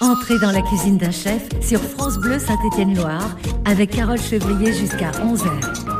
[0.00, 5.95] Entrez dans la cuisine d'un chef sur France Bleu Saint-Étienne-Loire avec Carole Chevrier jusqu'à 11h.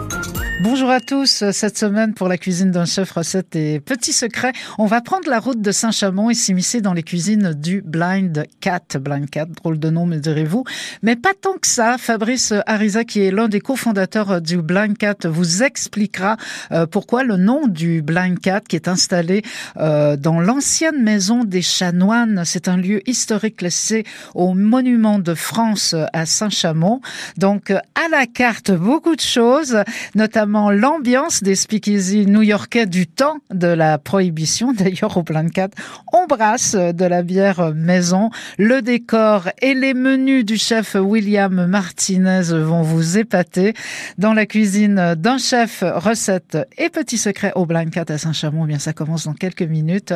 [0.63, 1.45] Bonjour à tous.
[1.53, 5.39] Cette semaine, pour la cuisine d'un chef, recette et petits secrets, on va prendre la
[5.39, 8.97] route de Saint-Chamond et s'immiscer dans les cuisines du Blind Cat.
[8.99, 10.65] Blind Cat, drôle de nom, me direz-vous.
[11.03, 11.99] Mais pas tant que ça.
[11.99, 16.39] Fabrice Ariza, qui est l'un des cofondateurs du Blind Cat, vous expliquera
[16.73, 19.43] euh, pourquoi le nom du Blind Cat, qui est installé
[19.77, 22.45] euh, dans l'ancienne maison des Chanoines.
[22.47, 24.05] C'est un lieu historique classé
[24.35, 27.03] au monument de France à Saint-Chamond.
[27.37, 29.77] Donc, à la carte, beaucoup de choses,
[30.15, 34.73] notamment l'ambiance des speakeasy new-yorkais du temps de la prohibition.
[34.79, 35.77] D'ailleurs, au plein 4,
[36.13, 38.31] on brasse de la bière maison.
[38.59, 43.75] Le décor et les menus du chef William Martinez vont vous épater.
[44.19, 48.69] Dans la cuisine d'un chef, recettes et petits secrets au Blind Cat à Saint-Chamond, eh
[48.69, 50.15] bien ça commence dans quelques minutes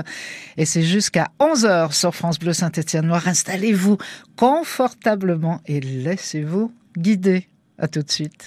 [0.57, 3.27] et c'est jusqu'à 11h sur France Bleu Saint-Étienne Noir.
[3.27, 3.99] Installez-vous
[4.37, 7.47] confortablement et laissez-vous guider.
[7.79, 8.47] À tout de suite.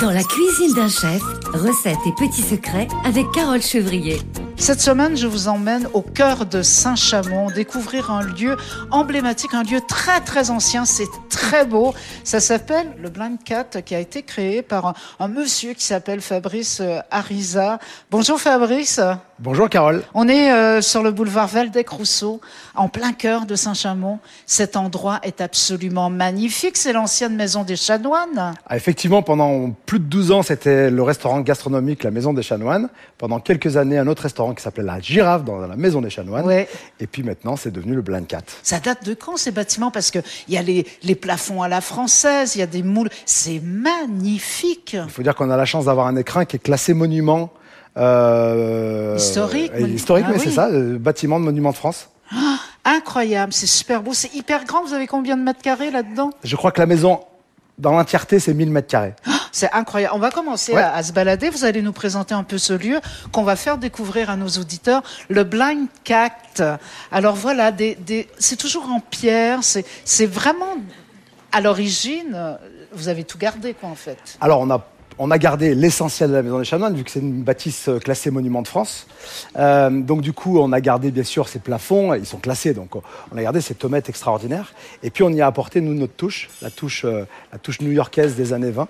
[0.00, 1.20] Dans la cuisine d'un chef,
[1.54, 4.20] recettes et petits secrets avec Carole Chevrier.
[4.56, 8.56] Cette semaine, je vous emmène au cœur de Saint-Chamond, découvrir un lieu
[8.92, 10.84] emblématique, un lieu très très ancien,
[11.38, 11.94] très beau.
[12.24, 16.80] Ça s'appelle le Blind Cat, qui a été créé par un, monsieur qui s'appelle Fabrice
[16.80, 17.78] euh, Ariza.
[18.10, 19.00] Bonjour Fabrice.
[19.38, 20.02] Bonjour Carole.
[20.14, 22.40] On est euh, sur le boulevard Valdec-Rousseau,
[22.74, 24.18] en plein cœur de Saint-Chamond.
[24.46, 26.76] Cet endroit est absolument magnifique.
[26.76, 28.54] C'est l'ancienne maison des chanoines.
[28.66, 32.88] Ah, effectivement, pendant plus de 12 ans, c'était le restaurant gastronomique La Maison des Chanoines.
[33.16, 36.50] Pendant quelques années, un autre restaurant qui s'appelait La Girafe dans la Maison des Chanoines.
[36.98, 38.42] Et puis maintenant, c'est devenu le Blind Cat.
[38.64, 39.92] Ça date de quand ces bâtiments?
[39.92, 43.10] Parce qu'il y a les, les plafonds à la française, il y a des moules.
[43.26, 44.96] C'est magnifique.
[44.98, 47.50] Il faut dire qu'on a la chance d'avoir un écrin qui est classé monument
[47.98, 49.70] euh, historique.
[49.76, 52.08] historique, ah mais c'est ça, euh, bâtiment de monument de France.
[52.34, 52.56] Ah,
[52.86, 54.82] incroyable, c'est super beau, c'est hyper grand.
[54.84, 56.30] Vous avez combien de mètres carrés là-dedans?
[56.44, 57.20] Je crois que la maison,
[57.76, 59.14] dans l'entièreté, c'est 1000 mètres carrés.
[59.26, 60.14] Ah, c'est incroyable.
[60.16, 61.50] On va commencer à, se balader.
[61.50, 63.00] Vous allez nous présenter un peu ce lieu
[63.32, 66.32] qu'on va faire découvrir à nos auditeurs, le Blind Cat.
[67.12, 67.70] Alors voilà,
[68.38, 69.58] c'est toujours en pierre.
[69.62, 70.78] C'est vraiment
[71.52, 72.58] à l'origine.
[72.92, 74.38] Vous avez tout gardé, quoi, en fait.
[74.40, 74.84] Alors on a
[75.18, 77.98] on a gardé l'essentiel de la Maison des Chanoines, vu que c'est une bâtisse euh,
[77.98, 79.06] classée monument de France.
[79.56, 82.94] Euh, donc du coup, on a gardé bien sûr ces plafonds, ils sont classés, donc
[82.94, 84.72] on a gardé ces tomates extraordinaires.
[85.02, 87.24] Et puis on y a apporté, nous, notre touche, la touche, euh,
[87.62, 88.88] touche new-yorkaise des années 20,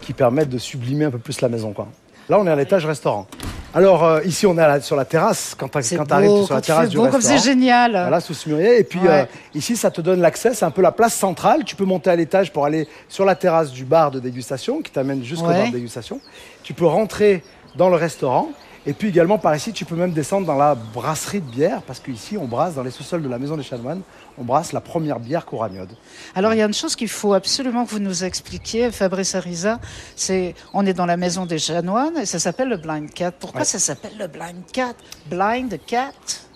[0.00, 1.72] qui permet de sublimer un peu plus la maison.
[1.72, 1.86] Quoi.
[2.28, 3.28] Là, on est à l'étage restaurant.
[3.74, 5.54] Alors euh, ici, on est sur la terrasse.
[5.58, 5.78] Quand tu
[6.12, 7.92] arrives sur la terrasse du restaurant, c'est génial.
[7.92, 8.78] Voilà, sous ce mûrier.
[8.78, 9.24] Et puis euh,
[9.54, 10.54] ici, ça te donne l'accès.
[10.54, 11.64] C'est un peu la place centrale.
[11.64, 14.90] Tu peux monter à l'étage pour aller sur la terrasse du bar de dégustation, qui
[14.90, 16.20] t'amène jusqu'au bar de dégustation.
[16.62, 17.42] Tu peux rentrer
[17.76, 18.50] dans le restaurant.
[18.84, 22.00] Et puis également par ici, tu peux même descendre dans la brasserie de bière, parce
[22.00, 24.02] qu'ici, on brasse dans les sous-sols de la Maison des Chanoines,
[24.38, 25.90] on brasse la première bière couragnode.
[26.34, 29.78] Alors il y a une chose qu'il faut absolument que vous nous expliquiez, Fabrice Ariza,
[30.16, 33.32] c'est on est dans la Maison des Chanoines et ça s'appelle le Blind Cat.
[33.32, 34.94] Pourquoi ça s'appelle le Blind Cat?
[35.30, 36.12] Blind Cat?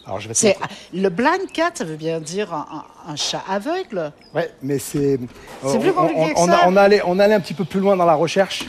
[0.06, 0.56] Alors, je vais
[0.92, 4.12] le blind cat, ça veut bien dire un, chat aveugle.
[4.34, 5.18] Oui, mais c'est.
[5.66, 6.60] C'est plus compliqué on, que ça.
[6.66, 8.64] On, allait, on allait un petit peu plus loin dans la recherche.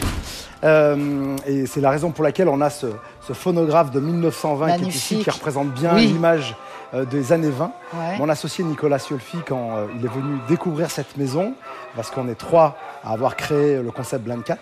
[0.64, 2.88] Euh, et c'est la raison pour laquelle on a ce,
[3.34, 6.56] phonographe de 1920 qui est ici, qui représente bien l'image
[6.94, 7.72] euh, des années 20.
[8.18, 11.54] Mon associé Nicolas Siolfi, quand euh, il est venu découvrir cette maison,
[11.96, 14.58] parce qu'on est trois à avoir créé le concept Blind Cat,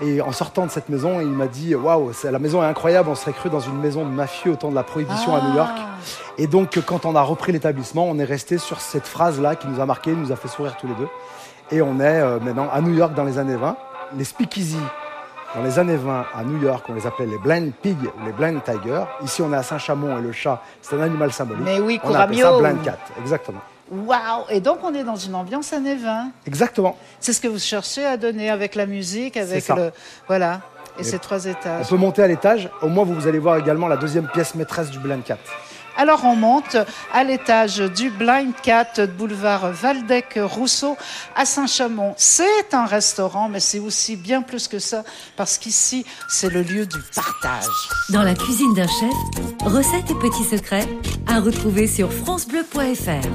[0.00, 3.14] et en sortant de cette maison, il m'a dit Waouh, la maison est incroyable, on
[3.14, 5.72] serait cru dans une maison de mafieux au temps de la prohibition à New York.
[5.76, 5.86] Ah.
[6.38, 9.80] Et donc, quand on a repris l'établissement, on est resté sur cette phrase-là qui nous
[9.80, 11.08] a marqué, nous a fait sourire tous les deux.
[11.70, 13.76] Et on est maintenant à New York dans les années 20.
[14.16, 14.78] Les speakeasy
[15.54, 18.32] dans les années 20, à New York, on les appelait les blind pigs ou les
[18.32, 19.04] blind tigers.
[19.22, 21.64] Ici, on est à Saint-Chamond et le chat, c'est un animal symbolique.
[21.64, 23.60] Mais oui, on appelle ça blind cat, exactement.
[23.90, 26.30] Waouh Et donc, on est dans une ambiance années 20.
[26.46, 26.96] Exactement.
[27.20, 29.92] C'est ce que vous cherchez à donner avec la musique, avec le.
[30.26, 30.60] Voilà.
[30.98, 31.86] Et, ces trois étages.
[31.86, 32.68] On peut monter à l'étage.
[32.82, 35.38] Au moins, vous allez voir également la deuxième pièce maîtresse du blind cat.
[35.98, 36.76] Alors on monte
[37.12, 40.96] à l'étage du Blind Cat, boulevard Valdec-Rousseau
[41.34, 42.14] à Saint-Chamond.
[42.16, 45.02] C'est un restaurant, mais c'est aussi bien plus que ça,
[45.36, 47.66] parce qu'ici, c'est le lieu du partage.
[48.10, 49.12] Dans la cuisine d'un chef,
[49.64, 50.88] recettes et petits secrets
[51.26, 53.26] à retrouver sur francebleu.fr.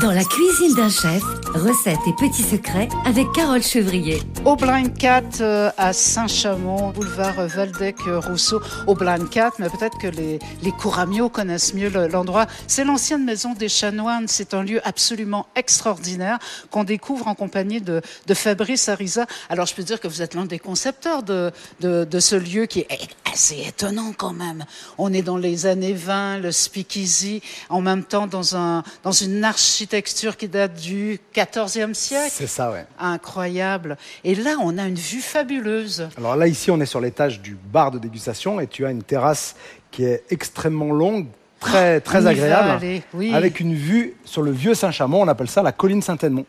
[0.00, 1.22] Dans la cuisine d'un chef,
[1.56, 4.22] recettes et petits secrets avec Carole Chevrier.
[4.44, 8.60] Au Blind Cat euh, à Saint-Chamond, boulevard Valdec-Rousseau.
[8.86, 12.46] Au Blind Cat, mais peut-être que les, les Couramio connaissent mieux l'endroit.
[12.66, 14.28] C'est l'ancienne maison des chanoines.
[14.28, 16.38] C'est un lieu absolument extraordinaire
[16.70, 18.02] qu'on découvre en compagnie de,
[18.34, 19.26] Fabrice Ariza.
[19.48, 21.50] Alors je peux dire que vous êtes l'un des concepteurs de,
[21.80, 22.88] de, de ce lieu qui est
[23.32, 24.64] assez étonnant quand même.
[24.98, 29.44] On est dans les années 20, le speakeasy, en même temps dans, un, dans une
[29.44, 32.32] architecture qui date du 14e siècle.
[32.32, 32.84] C'est ça, ouais.
[32.98, 33.96] Incroyable.
[34.24, 36.08] Et là, on a une vue fabuleuse.
[36.18, 39.02] Alors là, ici, on est sur l'étage du bar de dégustation et tu as une
[39.02, 39.56] terrasse
[39.90, 41.26] qui est extrêmement longue,
[41.60, 43.34] très, ah, très agréable, oui.
[43.34, 45.22] avec une vue sur le vieux Saint-Chamond.
[45.22, 46.46] On appelle ça la colline Saint-Edmond.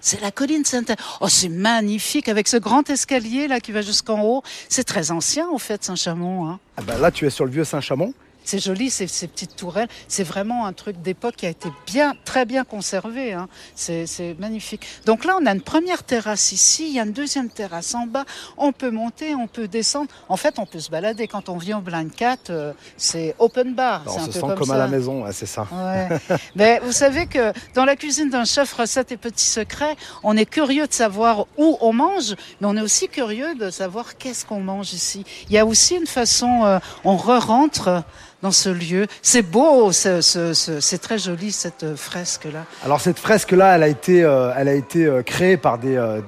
[0.00, 1.04] C'est la colline Saint-Edmond.
[1.20, 4.42] Oh, c'est magnifique avec ce grand escalier là qui va jusqu'en haut.
[4.68, 6.48] C'est très ancien, au fait, Saint-Chamond.
[6.48, 6.58] Hein.
[6.76, 8.12] Ah ben là, tu es sur le vieux Saint-Chamond.
[8.44, 9.88] C'est joli, ces, ces, petites tourelles.
[10.08, 13.32] C'est vraiment un truc d'époque qui a été bien, très bien conservé.
[13.32, 13.48] Hein.
[13.74, 14.86] C'est magnifique.
[15.06, 18.06] Donc là, on a une première terrasse ici, il y a une deuxième terrasse en
[18.06, 18.24] bas.
[18.56, 20.10] On peut monter, on peut descendre.
[20.28, 21.26] En fait, on peut se balader.
[21.28, 24.02] Quand on vient au Blind Cat, euh, c'est open bar.
[24.06, 25.66] On se sent comme, à la maison, c'est ça.
[25.72, 26.08] Ouais.
[26.56, 30.46] Mais vous savez que dans la cuisine d'un chef, recettes et petits secrets, on est
[30.46, 34.60] curieux de savoir où on mange, mais on est aussi curieux de savoir qu'est-ce qu'on
[34.60, 35.24] mange ici.
[35.48, 38.04] Il y a aussi une façon, euh, on re-rentre
[38.42, 39.06] dans ce lieu.
[39.22, 42.64] C'est beau, c'est très joli cette fresque-là.
[42.84, 46.20] Alors cette fresque-là, elle a été, euh, elle a été euh, créée par des, euh,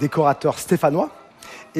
[0.00, 1.10] décorateurs stéphanois.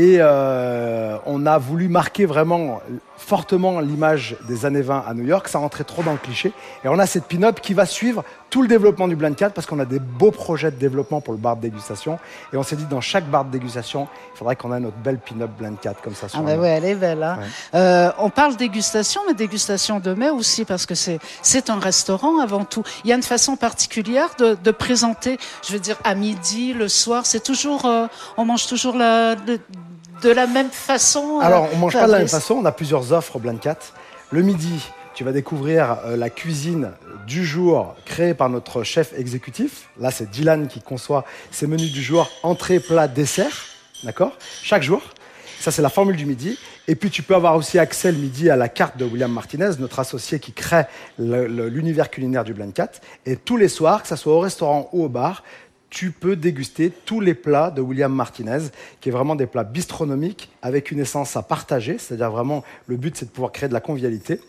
[0.01, 2.81] Et on a voulu marquer vraiment
[3.19, 6.53] fortement l'image des années 20 à New York, ça rentrait trop dans le cliché.
[6.85, 9.67] Et on a cette pin-up qui va suivre tout le développement du Blind 4 parce
[9.67, 12.19] qu'on a des beaux projets de développement pour le bar de dégustation.
[12.53, 15.19] Et on s'est dit, dans chaque bar de dégustation, il faudrait qu'on ait notre belle
[15.19, 16.29] pin-up Blind 4 comme ça.
[16.33, 17.23] ah ben ouais, elle est belle.
[17.23, 17.39] Hein.
[17.75, 22.39] Euh, on parle dégustation, mais dégustation de mai aussi parce que c'est c'est un restaurant
[22.41, 22.85] avant tout.
[23.05, 26.89] Il y a une façon particulière de, de présenter, je veux dire, à midi, le
[26.89, 28.07] soir, c'est toujours, euh,
[28.37, 29.59] on mange toujours la, de
[30.27, 32.55] la même façon euh, Alors, on mange pas de la même façon.
[32.55, 33.79] On a plusieurs offres au Blind Cat.
[34.31, 36.93] Le midi, tu vas découvrir euh, la cuisine
[37.27, 39.89] du jour créée par notre chef exécutif.
[40.01, 43.67] Là, c'est Dylan qui conçoit ses menus du jour, entrée, plat, dessert.
[44.05, 44.37] D'accord?
[44.63, 45.03] Chaque jour.
[45.61, 46.57] Ça, c'est la formule du midi.
[46.87, 49.71] Et puis, tu peux avoir aussi accès le midi à la carte de William Martinez,
[49.79, 50.85] notre associé qui crée
[51.19, 52.93] l'univers culinaire du Blind Cat.
[53.27, 55.43] Et tous les soirs, que ce soit au restaurant ou au bar,
[55.91, 58.69] tu peux déguster tous les plats de William Martinez,
[59.01, 63.17] qui est vraiment des plats bistronomiques avec une essence à partager, c'est-à-dire vraiment le but
[63.17, 64.41] c'est de pouvoir créer de la convivialité.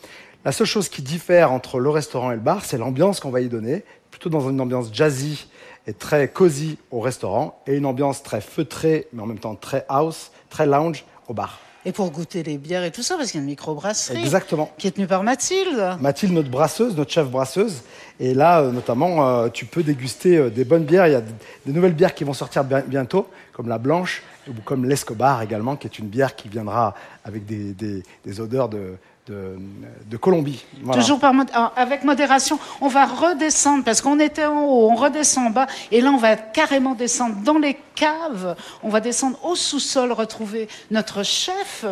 [0.46, 3.42] La seule chose qui diffère entre le restaurant et le bar, c'est l'ambiance qu'on va
[3.42, 5.48] y donner, plutôt dans une ambiance jazzy
[5.88, 9.86] et très cosy au restaurant, et une ambiance très feutrée, mais en même temps très
[9.90, 11.60] house, très lounge au bar.
[11.86, 14.20] Et pour goûter les bières et tout ça, parce qu'il y a une microbrasserie.
[14.20, 14.70] Exactement.
[14.78, 15.98] Qui est tenue par Mathilde.
[16.02, 17.84] Mathilde, notre brasseuse, notre chef brasseuse.
[18.20, 21.08] Et là, euh, notamment, euh, tu peux déguster euh, des bonnes bières.
[21.08, 24.86] Il y a des nouvelles bières qui vont sortir bientôt, comme la blanche, ou comme
[24.86, 28.98] l'Escobar également, qui est une bière qui viendra avec des, des odeurs de,
[29.30, 30.64] de, Colombie.
[30.94, 31.34] Toujours par,
[31.76, 32.60] avec modération.
[32.82, 36.18] On va redescendre parce qu'on était en haut, on redescend en bas et là on
[36.18, 38.56] va carrément descendre dans les caves.
[38.84, 41.86] On va descendre au sous-sol retrouver notre chef,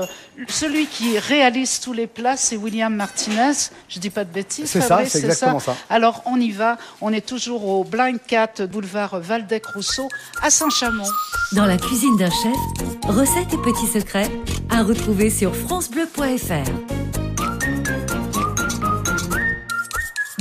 [0.47, 3.53] celui qui réalise tous les plats, c'est William Martinez.
[3.89, 4.69] Je dis pas de bêtises.
[4.69, 5.75] C'est ça, c'est exactement ça.
[5.89, 6.77] Alors on y va.
[7.01, 10.09] On est toujours au Blind Cat, boulevard Valdec-Rousseau,
[10.41, 11.09] à Saint-Chamond.
[11.53, 14.29] Dans la cuisine d'un chef, recettes et petits secrets
[14.69, 17.26] à retrouver sur francebleu.fr.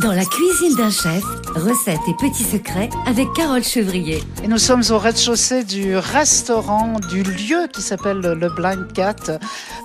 [0.02, 4.22] Dans la cuisine d'un chef, recettes et petits secrets avec Carole Chevrier.
[4.44, 9.38] Et nous sommes au rez-de-chaussée du restaurant, du lieu qui s'appelle le Blind Cat,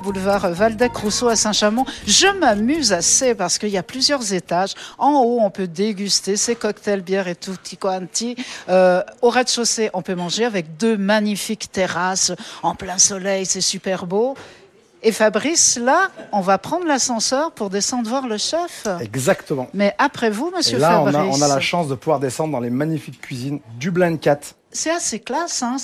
[0.04, 1.86] boulevard Valdec-Rousseau à Saint-Chamond.
[2.06, 4.74] Je m'amuse assez parce qu'il y a plusieurs étages.
[4.98, 8.36] En haut, on peut déguster ces cocktails, bières et tutti quanti.
[8.68, 14.06] Euh, au rez-de-chaussée, on peut manger avec deux magnifiques terrasses en plein soleil, c'est super
[14.06, 14.36] beau.
[15.04, 18.88] Et Fabrice, là, on va prendre l'ascenseur pour descendre voir le chef.
[19.00, 19.68] Exactement.
[19.74, 21.16] Mais après vous, monsieur là, Fabrice.
[21.16, 24.20] On a, on a la chance de pouvoir descendre dans les magnifiques cuisines du Blind
[24.20, 24.40] Cat.
[24.74, 25.78] C'est assez classe, hein,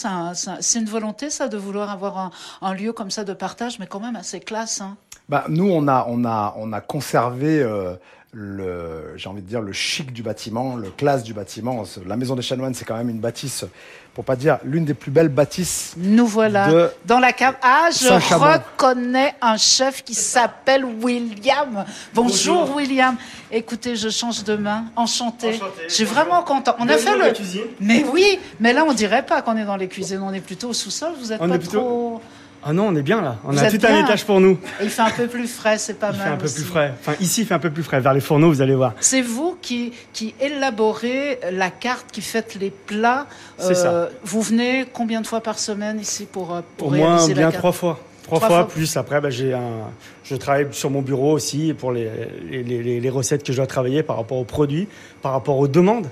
[0.61, 2.31] c'est une volonté, ça, de vouloir avoir
[2.61, 4.79] un, lieu comme ça de partage, mais quand même assez classe.
[4.79, 4.95] Hein.
[5.27, 7.95] Bah, nous, on a, on a, on a conservé euh,
[8.33, 11.83] le, j'ai envie de dire, le chic du bâtiment, le classe du bâtiment.
[12.05, 13.65] La Maison des Chanoines, c'est quand même une bâtisse,
[14.13, 15.93] pour pas dire l'une des plus belles bâtisses.
[15.95, 17.55] Nous voilà dans la cave.
[17.61, 21.85] Ah, je reconnais un chef qui s'appelle William.
[22.13, 23.15] Bonjour, William.
[23.51, 24.85] Écoutez, je change de main.
[24.95, 25.59] Enchanté.
[25.87, 26.75] Je suis vraiment content.
[26.79, 27.33] On a fait le.
[27.79, 30.21] Mais oui, mais là on dirait pas qu'on est dans les cuisines.
[30.21, 31.13] On est plutôt au sous-sol.
[31.19, 32.21] Vous êtes pas trop.
[32.69, 33.37] Ah non, on est bien là.
[33.45, 34.59] On a tout un étage pour nous.
[34.83, 36.17] il fait un peu plus frais, c'est pas mal.
[36.17, 36.93] Il fait un peu plus frais.
[36.99, 38.01] Enfin, ici, il fait un peu plus frais.
[38.01, 38.93] Vers les fourneaux, vous allez voir.
[38.99, 43.27] C'est vous qui, qui élaborez la carte, qui faites les plats.
[43.57, 43.91] C'est ça.
[43.93, 47.51] Euh, vous venez combien de fois par semaine ici pour, euh, pour Au moins bien
[47.51, 47.99] trois fois.
[48.23, 48.97] Trois, fois, plus.
[48.97, 49.87] Après, bah, j'ai un,
[50.25, 52.09] je travaille sur mon bureau aussi pour les,
[52.51, 54.89] les, les, recettes que je dois travailler par rapport aux produits,
[55.21, 56.07] par rapport aux demandes.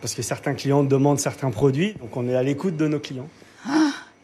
[0.00, 3.28] Parce que certains clients demandent certains produits, donc on est à l'écoute de nos clients.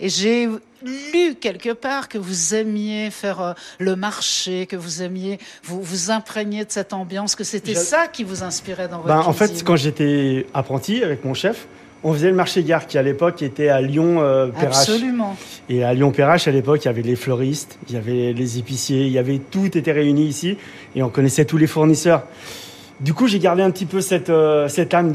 [0.00, 0.48] Et j'ai
[0.82, 6.10] lu quelque part que vous aimiez faire euh, le marché, que vous aimiez vous, vous
[6.10, 9.64] imprégner de cette ambiance, que c'était ça qui vous inspirait dans votre ben, En fait,
[9.64, 11.66] quand j'étais apprenti avec mon chef,
[12.04, 14.88] on faisait le marché gare qui à l'époque était à Lyon euh, Perrache.
[14.88, 15.36] Absolument.
[15.68, 18.58] Et à Lyon Perrache à l'époque, il y avait les fleuristes, il y avait les
[18.58, 20.56] épiciers, il y avait tout était réuni ici
[20.94, 22.22] et on connaissait tous les fournisseurs.
[23.00, 25.12] Du coup, j'ai gardé un petit peu cette, euh, cette âme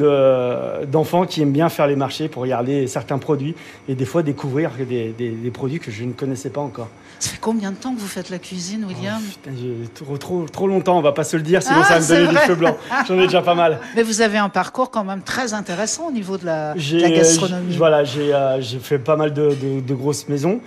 [0.90, 3.56] d'enfant qui aime bien faire les marchés pour regarder certains produits
[3.90, 6.88] et des fois découvrir des, des, produits que je ne connaissais pas encore.
[7.20, 9.52] Ça fait combien de temps que vous faites la cuisine, William oh,
[9.94, 12.08] trop, trop, trop, longtemps, on va pas se le dire, sinon ah, ça va me
[12.08, 12.78] donner des cheveux blancs.
[13.08, 13.80] J'en ai déjà pas mal.
[13.96, 17.76] Mais vous avez un parcours quand même très intéressant au niveau de la, la gastronomie.
[17.76, 20.62] Voilà, euh, j'ai fait pas mal de, de, grosses maisons.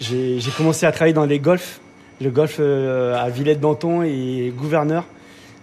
[0.00, 1.80] J'ai commencé à travailler dans les golfs,
[2.20, 5.04] le golf euh, à Villette-Danton et gouverneur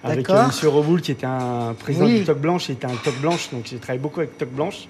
[0.06, 0.70] avec euh, M.
[0.70, 3.78] Roboul qui était un président du Toc Blanche, il était un Toc Blanche, donc j'ai
[3.78, 4.88] travaillé beaucoup avec Toc Blanche.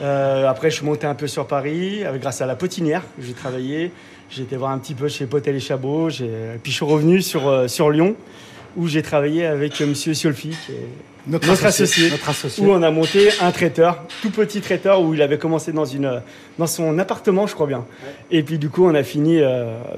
[0.00, 3.22] Euh, après, je suis monté un peu sur Paris, avec, grâce à la potinière où
[3.22, 3.90] j'ai travaillé.
[4.30, 6.08] J'ai été voir un petit peu chez Potel et Chabot.
[6.08, 8.14] Puis je suis revenu sur, euh, sur Lyon,
[8.76, 9.94] où j'ai travaillé avec M.
[9.94, 10.88] Siolfi, qui est
[11.26, 15.22] notre, associé, notre, associé, où on a monté un traiteur, tout petit traiteur, où il
[15.22, 16.22] avait commencé dans, une,
[16.58, 17.84] dans son appartement, je crois bien.
[18.30, 19.40] Et puis du coup, on a fini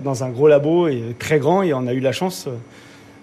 [0.02, 2.48] dans un gros labo, et très grand, et on a eu la chance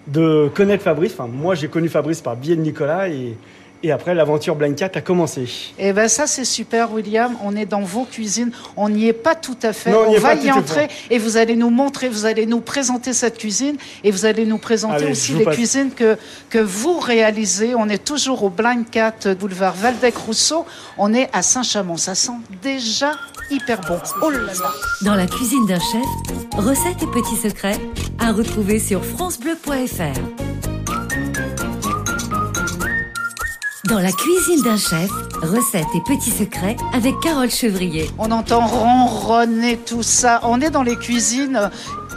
[0.08, 1.12] de connaître Fabrice.
[1.12, 3.36] Enfin, moi, j'ai connu Fabrice par biais de Nicolas et,
[3.82, 5.42] et après, l'aventure Blind Cat a commencé.
[5.78, 7.36] Et eh ben ça, c'est super, William.
[7.44, 8.50] On est dans vos cuisines.
[8.76, 9.94] On n'y est pas tout à fait.
[9.94, 13.76] on, va y entrer et vous allez nous montrer, vous allez nous présenter cette cuisine
[14.02, 16.16] et vous allez nous présenter aussi les cuisines que,
[16.50, 17.74] que vous réalisez.
[17.76, 20.66] On est toujours au Blind Cat, boulevard Valdec-Rousseau.
[20.96, 21.96] On est à Saint-Chamond.
[21.96, 22.32] Ça sent
[22.62, 23.12] déjà
[23.50, 23.98] hyper bon.
[24.22, 24.52] Oh là là.
[25.02, 27.78] Dans la cuisine d'un chef, recettes et petits secrets
[28.18, 30.77] à retrouver sur francebleu.fr.
[33.88, 38.10] Dans la cuisine d'un chef, recettes et petits secrets avec Carole Chevrier.
[38.18, 40.40] On entend ronronner tout ça.
[40.42, 41.70] On est dans les cuisines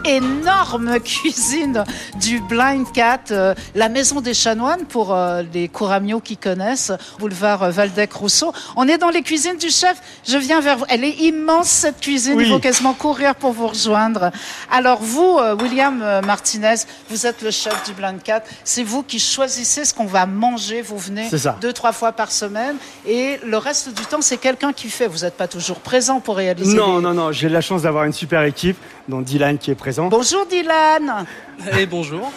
[0.04, 1.84] énorme cuisine
[2.20, 7.62] du Blind Cat, euh, la maison des chanoines pour euh, les Couramio qui connaissent, boulevard
[7.62, 8.52] euh, Valdec-Rousseau.
[8.76, 10.00] On est dans les cuisines du chef.
[10.26, 10.84] Je viens vers vous.
[10.88, 12.38] Elle est immense cette cuisine.
[12.38, 14.30] Il faut quasiment courir pour vous rejoindre.
[14.70, 16.74] Alors vous, William Martinez,
[17.08, 18.42] vous êtes le chef du Blind Cat.
[18.64, 20.82] C'est vous qui choisissez ce qu'on va manger.
[20.82, 21.28] Vous venez
[21.60, 22.76] deux, trois fois par semaine.
[23.06, 25.06] Et le reste du temps, c'est quelqu'un qui fait.
[25.06, 26.76] Vous n'êtes pas toujours présent pour réaliser.
[26.76, 27.32] Non, non, non.
[27.32, 28.76] J'ai la chance d'avoir une super équipe,
[29.08, 31.26] dont Dylan qui est présent Bonjour Dylan.
[31.78, 32.32] Et bonjour.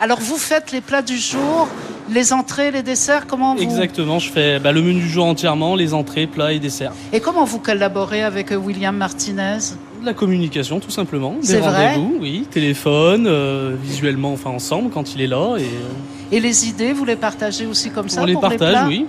[0.00, 1.68] Alors vous faites les plats du jour,
[2.10, 3.62] les entrées, les desserts, comment vous...
[3.62, 6.92] Exactement, je fais bah, le menu du jour entièrement, les entrées, plats et desserts.
[7.12, 9.58] Et comment vous collaborez avec euh, William Martinez?
[10.02, 15.26] La communication tout simplement, des rendez-vous, oui, téléphone, euh, visuellement, enfin ensemble quand il est
[15.26, 15.56] là.
[15.56, 19.06] Et, euh, et les idées, vous les partagez aussi comme ça On les partage, oui.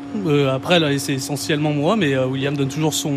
[0.50, 3.14] après, là, c'est essentiellement moi, mais William donne toujours son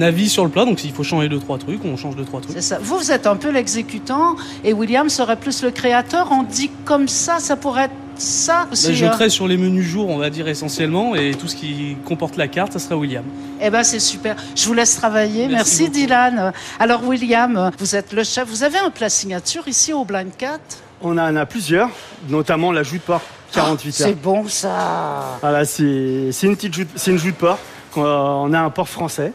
[0.00, 0.64] avis sur le plat.
[0.64, 2.54] Donc s'il faut changer deux trois trucs, on change deux trois trucs.
[2.54, 2.78] C'est ça.
[2.80, 6.28] Vous, vous êtes un peu l'exécutant et William serait plus le créateur.
[6.30, 8.88] On dit comme ça, ça pourrait être ça aussi.
[8.88, 9.28] Ben, je hein.
[9.28, 12.72] sur les menus jour, on va dire essentiellement, et tout ce qui comporte la carte,
[12.72, 13.24] ça sera William.
[13.60, 14.36] Eh ben c'est super.
[14.54, 15.48] Je vous laisse travailler.
[15.48, 16.52] Merci, Dylan.
[16.78, 18.48] Alors William, vous êtes le chef.
[18.48, 20.60] Vous avez un plat signature ici au Blind Cat?
[21.00, 21.90] On en a plusieurs,
[22.28, 23.22] notamment la joue de porc.
[23.52, 24.08] 48 heures.
[24.08, 25.38] C'est bon ça.
[25.40, 27.58] Voilà, c'est une petite joue, c'est une joue de porc.
[27.96, 29.32] On a un porc français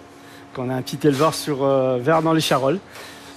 [0.58, 2.80] on a un petit éleveur sur euh, vers dans les Charolles.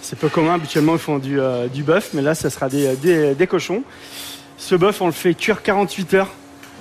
[0.02, 2.96] C'est peu commun, habituellement ils font du, euh, du bœuf, mais là ça sera des,
[2.96, 3.82] des, cochons.
[4.56, 6.30] Ce bœuf on le fait cuire 48 heures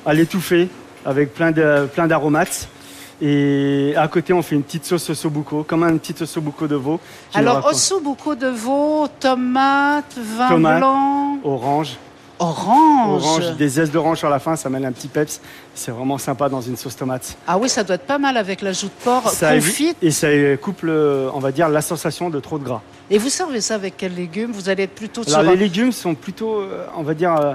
[0.06, 0.70] à l'étouffer
[1.06, 1.92] avec plein d'aromates.
[1.94, 2.80] Plein
[3.22, 7.00] et à côté, on fait une petite sauce ossobuco, comme une petite ossobuco de veau.
[7.34, 11.38] Alors, ossobuco de veau, tomate, vin blanc.
[11.44, 11.98] Orange,
[12.40, 13.24] Orange.
[13.24, 15.42] Orange, des zestes d'orange sur la fin, ça met un petit peps.
[15.76, 17.38] C'est vraiment sympa dans une sauce tomate.
[17.48, 19.94] Ah oui, ça doit être pas mal avec l'ajout de porc ça confit.
[20.02, 20.28] Et ça
[20.62, 22.82] coupe, on va dire, la sensation de trop de gras.
[23.10, 24.52] Et vous servez ça avec quels légumes?
[24.52, 27.54] Vous allez être plutôt Alors, les légumes sont plutôt, euh, on va dire, euh,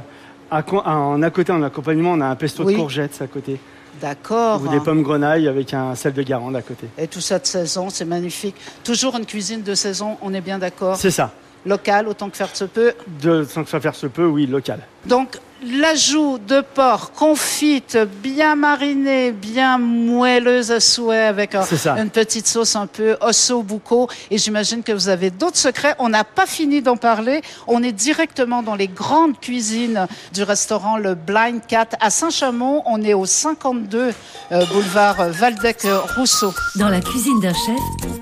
[0.51, 3.59] en à côté, en accompagnement, on a un pesto de courgettes à côté.
[4.01, 4.61] D'accord.
[4.63, 6.89] Ou des pommes grenailles avec un sel de Guérande à côté.
[6.99, 8.57] Et tout ça de saison, c'est magnifique.
[8.83, 11.33] Toujours une cuisine de saison, on est bien d'accord C'est ça
[11.67, 14.81] local autant que faire se peut de, Sans que ça faire se peut, oui, local.
[15.07, 21.55] Donc, l'ajout de porc confite, bien marinée, bien moelleuse à souhait, avec
[21.97, 24.09] une petite sauce un peu osso bucco.
[24.31, 25.95] Et j'imagine que vous avez d'autres secrets.
[25.99, 27.43] On n'a pas fini d'en parler.
[27.67, 32.83] On est directement dans les grandes cuisines du restaurant Le Blind Cat à Saint-Chamond.
[32.87, 34.13] On est au 52
[34.53, 36.53] euh, boulevard Valdec-Rousseau.
[36.77, 37.81] Dans la cuisine d'un chef,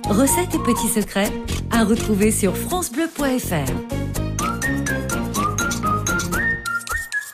[0.08, 1.32] recettes et petits secrets
[1.70, 4.11] à retrouver sur francebleu.fr.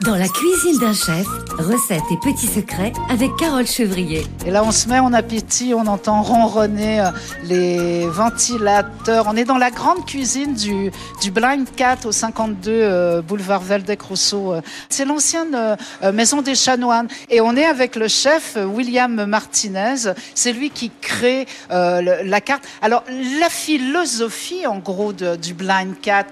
[0.08, 1.26] Dans la cuisine d'un chef,
[1.58, 4.22] recettes et petits secrets avec Carole Chevrier.
[4.46, 7.10] Et là, on se met en appétit, on entend ronronner euh,
[7.44, 9.26] les ventilateurs.
[9.28, 14.54] On est dans la grande cuisine du, du Blind Cat au 52 euh, boulevard Valdec-Rousseau.
[14.54, 14.60] Euh.
[14.88, 15.76] C'est l'ancienne
[16.14, 17.08] maison des chanoines.
[17.28, 20.14] Et on est avec le chef William Martinez.
[20.34, 22.64] C'est lui qui crée la carte.
[22.80, 26.28] Alors, la philosophie, en gros, du Blind Cat.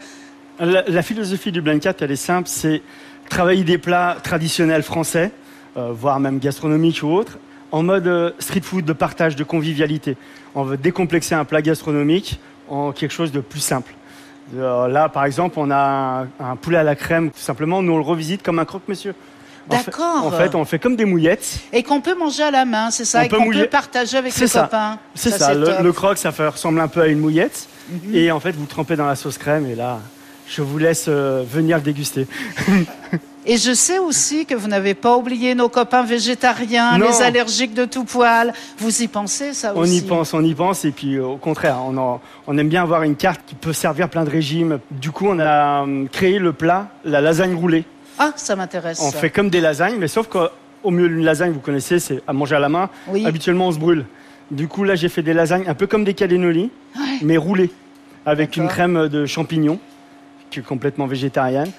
[0.59, 2.49] La, la philosophie du Blind Cat, elle est simple.
[2.51, 2.81] C'est
[3.29, 5.31] travailler des plats traditionnels français,
[5.77, 7.39] euh, voire même gastronomiques ou autres,
[7.73, 10.17] en mode euh, street food de partage, de convivialité.
[10.55, 13.93] On veut décomplexer un plat gastronomique en quelque chose de plus simple.
[14.55, 17.99] Euh, là, par exemple, on a un, poulet à la crème, tout simplement, nous on
[17.99, 19.15] le revisite comme un croque-monsieur.
[19.69, 20.25] D'accord.
[20.25, 21.59] En, fait, on fait comme des mouillettes.
[21.73, 24.49] Et qu'on peut manger à la main, c'est ça, et qu'on peut partager avec les
[24.49, 24.99] copains.
[25.17, 27.69] C'est ça, Le, croque, ça fait, ressemble un peu à une mouillette.
[27.91, 28.15] Mhm.
[28.15, 29.99] Et en fait, vous trempez dans la sauce crème, et là,
[30.49, 32.27] je vous laisse euh, venir le déguster.
[33.49, 37.85] Et je sais aussi que vous n'avez pas oublié nos copains végétariens, les allergiques de
[37.85, 38.53] tout poil.
[38.79, 40.85] Vous y pensez, ça aussi On y pense, on y pense.
[40.85, 41.79] Et puis, au contraire,
[42.49, 44.81] on, aime bien avoir une carte qui peut servir plein de régimes.
[44.91, 47.85] Du coup, on a hum, créé le plat, la lasagne roulée.
[48.19, 49.01] Ah, ça m'intéresse.
[49.01, 52.33] On fait comme des lasagnes, mais sauf qu'au mieux d'une lasagne, vous connaissez, c'est à
[52.33, 52.91] manger à la main.
[53.25, 54.07] Habituellement, on se brûle.
[54.51, 56.73] Du coup, là, j'ai fait des lasagnes un peu comme des cannellonis,
[57.23, 57.71] mais roulées,
[58.25, 59.79] avec une crème de champignons
[60.51, 61.71] qui est complètement végétarienne,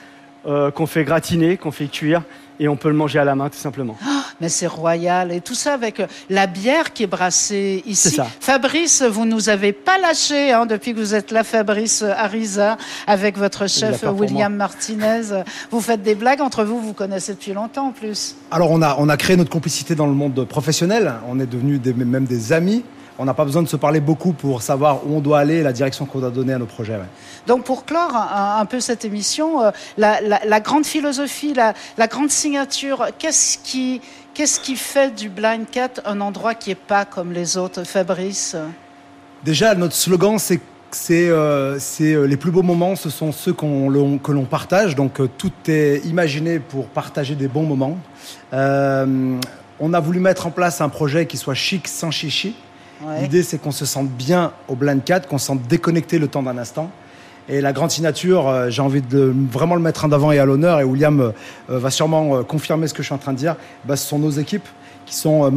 [0.46, 2.24] euh, qu'on fait gratiner, qu'on fait cuire,
[2.60, 3.98] et on peut le manger à la main tout simplement.
[4.06, 8.12] Ah, mais c'est royal et tout ça avec euh, la bière qui est brassée ici.
[8.12, 8.28] Ça.
[8.40, 13.38] Fabrice, vous nous avez pas lâché hein, depuis que vous êtes là, Fabrice Ariza, avec
[13.38, 15.44] votre chef William Martinez.
[15.72, 18.36] Vous faites des blagues entre vous, vous connaissez depuis longtemps en plus.
[18.52, 21.14] Alors on a on a créé notre complicité dans le monde professionnel.
[21.28, 22.84] On est devenus même des amis
[23.20, 25.74] on n'a pas besoin de se parler beaucoup pour savoir où on doit aller la
[25.74, 26.98] direction qu'on doit donner à nos projets.
[27.48, 33.58] Donc pour clore un, peu cette émission, euh, la, grande philosophie, la, grande signature, qu'est-ce
[33.58, 34.02] qui,
[34.34, 38.56] qu'est-ce qui fait du Blind Cat un endroit qui n'est pas comme les autres, Fabrice?
[39.44, 40.60] Déjà, notre slogan, c'est
[40.90, 44.96] c'est euh, euh, les plus beaux moments, ce sont ceux qu'on, que l'on partage.
[44.96, 47.98] Donc tout est imaginé pour partager des bons moments.
[48.54, 52.56] on a voulu mettre en place un projet qui soit chic sans chichi.
[53.22, 56.44] L'idée, c'est qu'on se sente bien au Blind 4, qu'on se sente déconnecté le temps
[56.44, 56.90] d'un instant.
[57.50, 60.46] Et la grande signature, euh, j'ai envie de vraiment le mettre en avant et à
[60.46, 61.32] l'honneur, et William euh,
[61.70, 63.56] euh, va sûrement confirmer ce que je suis en train de dire,
[63.86, 64.68] bah, ce sont nos équipes
[65.06, 65.50] qui sont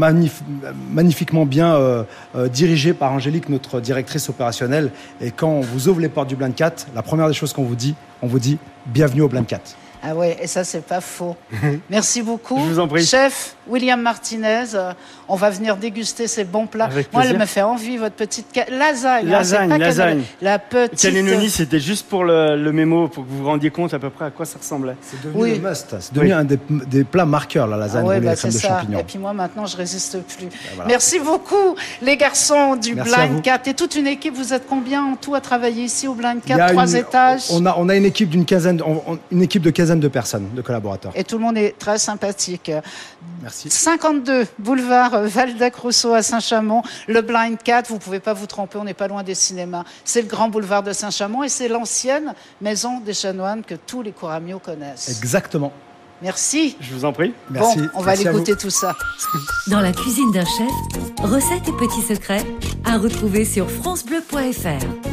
[0.92, 2.06] magnifiquement bien
[2.52, 4.92] dirigées par Angélique, notre directrice opérationnelle.
[5.20, 7.64] Et quand on vous ouvre les portes du Blind 4, la première des choses qu'on
[7.64, 9.74] vous dit, on vous dit bienvenue au Blind 4.
[10.02, 11.36] Ah ouais, et ça, c'est pas faux.
[11.90, 12.58] Merci beaucoup.
[12.58, 13.04] Je vous en prie.
[13.04, 14.92] Chef William Martinez, euh,
[15.28, 16.90] on va venir déguster ces bons plats.
[17.12, 19.28] Moi, elle me fait envie, votre petite lasagne.
[19.28, 20.22] Hein, lasagne, lasagne.
[20.42, 21.50] La petite...
[21.50, 24.30] c'était juste pour le, mémo, pour que vous vous rendiez compte à peu près à
[24.30, 24.96] quoi ça ressemblait.
[25.02, 25.96] C'est devenu un must.
[26.00, 28.98] C'est devenu un des, plats marqueurs, la lasagne ah bah, de champignons.
[28.98, 30.46] Et puis moi, maintenant, je résiste plus.
[30.76, 33.62] Ben Merci beaucoup, les garçons du Blind Cat.
[33.66, 36.70] Et toute une équipe, vous êtes combien en tout à travailler ici au Blind Cat?
[36.70, 38.82] Trois étages on a, on a une équipe d'une quinzaine,
[39.30, 41.12] une équipe de quinzaine de personnes, de collaborateurs.
[41.14, 42.70] Et tout le monde est très sympathique.
[43.42, 43.59] Merci.
[43.68, 46.82] 52 boulevard Valdec-Rousseau à Saint-Chamond.
[47.08, 49.84] Le Blind Cat, vous pouvez pas vous tromper, on n'est pas loin des cinémas.
[50.04, 54.12] C'est le grand boulevard de Saint-Chamond et c'est l'ancienne maison des chanoines que tous les
[54.12, 55.08] Couramiaux connaissent.
[55.08, 55.72] Exactement.
[56.22, 56.76] Merci.
[56.80, 57.32] Je vous en prie.
[57.50, 57.78] Merci.
[57.78, 58.94] Bon, on va aller goûter tout ça.
[59.68, 60.70] Dans la cuisine d'un chef,
[61.22, 62.44] recettes et petits secrets
[62.84, 65.09] à retrouver sur francebleu.fr.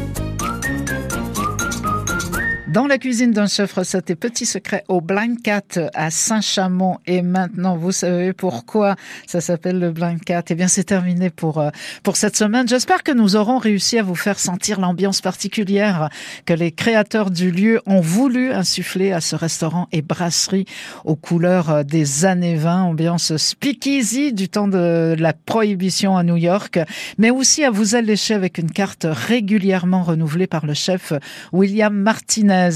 [2.77, 6.99] Dans la cuisine d'un chef recette et petits secrets au Blind Cat à Saint-Chamond.
[7.07, 10.43] Et maintenant, vous savez pourquoi ça s'appelle le Blind Cat.
[10.49, 11.71] Eh bien, c'est terminé pour, euh,
[12.03, 12.67] pour cette semaine.
[12.67, 16.09] J'espère que nous aurons réussi à vous faire sentir l'ambiance particulière
[16.45, 20.65] que les créateurs du lieu ont voulu insuffler à ce restaurant et brasserie
[21.03, 26.37] aux couleurs euh, des années 20, ambiance speakeasy du temps de la prohibition à New
[26.37, 26.77] York,
[27.17, 31.11] mais aussi à vous allécher avec une carte régulièrement renouvelée par le chef
[31.51, 32.66] William Martinez.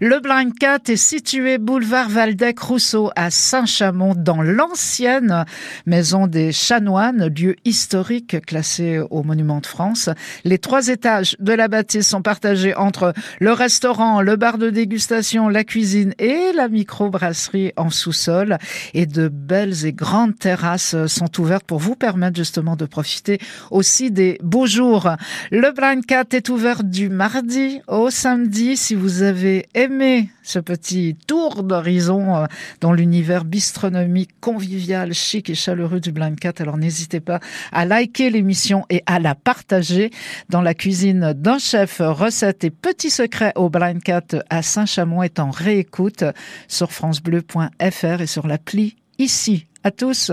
[0.00, 5.44] Le Blind Cat est situé boulevard Valdec-Rousseau à Saint-Chamond dans l'ancienne
[5.86, 10.08] maison des chanoines, lieu historique classé au monument de France.
[10.44, 15.48] Les trois étages de la bâtisse sont partagés entre le restaurant, le bar de dégustation,
[15.48, 18.58] la cuisine et la microbrasserie en sous-sol.
[18.94, 23.38] Et de belles et grandes terrasses sont ouvertes pour vous permettre justement de profiter
[23.70, 25.10] aussi des beaux jours.
[25.50, 28.76] Le Blind Cat est ouvert du mardi au samedi.
[28.76, 29.39] Si vous avez
[29.74, 32.46] aimé ce petit tour d'horizon euh,
[32.80, 37.40] dans l'univers bistronomique, convivial, chic et chaleureux du Blind Cat, alors n'hésitez pas
[37.72, 40.10] à liker l'émission et à la partager
[40.48, 42.00] dans la cuisine d'un chef.
[42.00, 46.24] Recettes et petits secrets au Blind Cat à Saint-Chamond est en réécoute
[46.68, 49.66] sur francebleu.fr et sur l'appli ici.
[49.84, 50.32] À tous,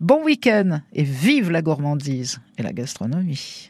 [0.00, 3.64] bon week-end et vive la gourmandise et la gastronomie.